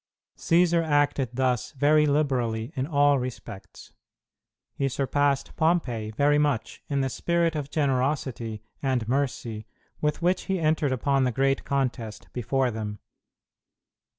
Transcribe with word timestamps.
Caesar 0.35 0.81
acted 0.81 1.29
thus 1.35 1.73
very 1.73 2.07
liberally 2.07 2.73
in 2.75 2.87
all 2.87 3.19
respects. 3.19 3.93
He 4.73 4.89
surpassed 4.89 5.55
Pompey 5.55 6.09
very 6.09 6.39
much 6.39 6.81
in 6.87 7.01
the 7.01 7.07
spirit 7.09 7.55
of 7.55 7.69
generosity 7.69 8.63
and 8.81 9.07
mercy 9.07 9.67
with 10.01 10.19
which 10.23 10.45
he 10.45 10.59
entered 10.59 10.91
upon 10.91 11.23
the 11.23 11.31
great 11.31 11.63
contest 11.65 12.29
before 12.33 12.71
them. 12.71 12.97